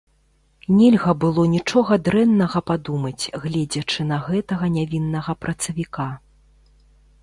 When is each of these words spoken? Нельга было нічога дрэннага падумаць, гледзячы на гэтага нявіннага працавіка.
Нельга 0.77 1.11
было 1.23 1.45
нічога 1.55 1.99
дрэннага 2.09 2.63
падумаць, 2.71 3.29
гледзячы 3.45 4.01
на 4.15 4.23
гэтага 4.31 4.75
нявіннага 4.81 5.31
працавіка. 5.47 6.13